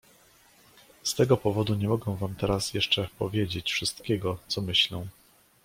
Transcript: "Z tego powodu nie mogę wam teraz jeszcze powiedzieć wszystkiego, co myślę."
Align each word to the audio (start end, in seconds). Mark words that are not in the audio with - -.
"Z 1.03 1.13
tego 1.15 1.37
powodu 1.37 1.75
nie 1.75 1.87
mogę 1.89 2.17
wam 2.17 2.35
teraz 2.35 2.73
jeszcze 2.73 3.07
powiedzieć 3.19 3.71
wszystkiego, 3.71 4.37
co 4.47 4.61
myślę." 4.61 5.05